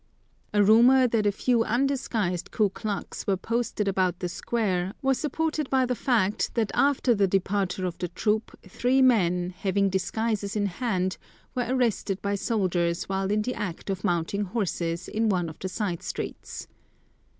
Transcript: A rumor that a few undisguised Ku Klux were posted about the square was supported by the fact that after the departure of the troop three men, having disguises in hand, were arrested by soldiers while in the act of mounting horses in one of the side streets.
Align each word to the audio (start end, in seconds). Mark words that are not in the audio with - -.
A 0.51 0.63
rumor 0.63 1.05
that 1.07 1.27
a 1.27 1.31
few 1.31 1.63
undisguised 1.63 2.49
Ku 2.49 2.69
Klux 2.69 3.27
were 3.27 3.37
posted 3.37 3.87
about 3.87 4.17
the 4.17 4.29
square 4.29 4.95
was 5.03 5.19
supported 5.19 5.69
by 5.69 5.85
the 5.85 5.93
fact 5.93 6.55
that 6.55 6.71
after 6.73 7.13
the 7.13 7.27
departure 7.27 7.85
of 7.85 7.99
the 7.99 8.07
troop 8.07 8.57
three 8.67 9.03
men, 9.03 9.53
having 9.55 9.89
disguises 9.89 10.55
in 10.55 10.65
hand, 10.65 11.19
were 11.53 11.67
arrested 11.69 12.19
by 12.19 12.33
soldiers 12.33 13.07
while 13.09 13.29
in 13.29 13.43
the 13.43 13.53
act 13.53 13.91
of 13.91 14.03
mounting 14.03 14.45
horses 14.45 15.07
in 15.07 15.29
one 15.29 15.47
of 15.47 15.59
the 15.59 15.69
side 15.69 16.01
streets. 16.01 16.67